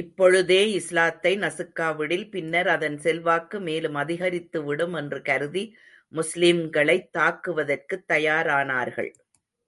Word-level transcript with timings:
இப்பொழுதே 0.00 0.70
இஸ்லாத்தை 0.72 1.38
நசுக்காவிடில், 1.38 2.30
பின்னர் 2.30 2.68
அதன் 2.68 2.98
செல்வாக்கு 2.98 3.60
மேலும் 3.60 3.94
அதிகரித்து 3.94 4.64
விடும் 4.64 4.92
என்று 4.92 5.22
கருதி, 5.22 5.76
முஸ்லிம்களைத் 6.12 7.08
தாக்குவதற்குத் 7.18 8.04
தயாரானார்கள். 8.08 9.12